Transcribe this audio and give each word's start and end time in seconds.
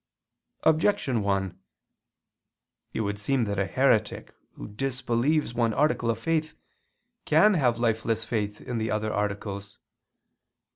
Objection 0.63 1.21
1: 1.21 1.59
It 2.91 3.01
would 3.01 3.19
seem 3.19 3.43
that 3.43 3.59
a 3.59 3.67
heretic 3.67 4.33
who 4.53 4.67
disbelieves 4.67 5.53
one 5.53 5.75
article 5.75 6.09
of 6.09 6.17
faith, 6.17 6.55
can 7.25 7.53
have 7.53 7.77
lifeless 7.77 8.25
faith 8.25 8.59
in 8.61 8.79
the 8.79 8.89
other 8.89 9.13
articles. 9.13 9.77